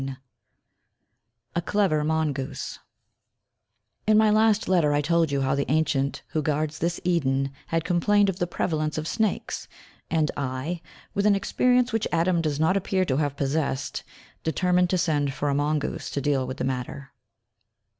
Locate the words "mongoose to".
15.53-16.19